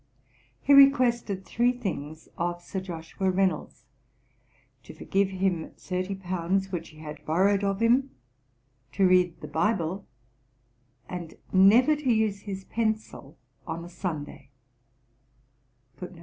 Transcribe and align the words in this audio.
He 0.63 0.73
requested 0.73 1.45
three 1.45 1.71
things 1.73 2.27
of 2.35 2.59
Sir 2.63 2.79
Joshua 2.79 3.29
Reynolds: 3.29 3.83
To 4.81 4.95
forgive 4.95 5.29
him 5.29 5.73
thirty 5.77 6.15
pounds 6.15 6.71
which 6.71 6.89
he 6.89 6.97
had 6.97 7.23
borrowed 7.23 7.63
of 7.63 7.81
him; 7.81 8.09
to 8.93 9.07
read 9.07 9.39
the 9.41 9.47
Bible; 9.47 10.07
and 11.07 11.35
never 11.53 11.95
to 11.95 12.11
use 12.11 12.39
his 12.49 12.63
pencil 12.65 13.37
on 13.67 13.85
a 13.85 13.89
Sunday. 13.89 14.49